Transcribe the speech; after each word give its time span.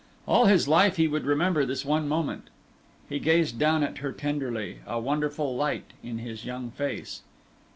All 0.27 0.45
his 0.45 0.67
life 0.67 0.95
he 0.95 1.07
would 1.07 1.25
remember 1.27 1.63
this 1.63 1.85
one 1.85 2.07
moment. 2.07 2.49
He 3.07 3.19
gazed 3.19 3.59
down 3.59 3.83
at 3.83 3.99
her 3.99 4.11
tenderly, 4.11 4.79
a 4.87 4.99
wonderful 4.99 5.55
light 5.55 5.93
in 6.01 6.17
his 6.17 6.43
young 6.43 6.71
face. 6.71 7.21